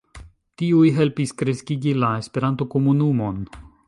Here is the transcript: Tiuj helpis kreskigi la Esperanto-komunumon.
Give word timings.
Tiuj 0.61 0.85
helpis 0.95 1.33
kreskigi 1.41 1.93
la 2.05 2.09
Esperanto-komunumon. 2.23 3.39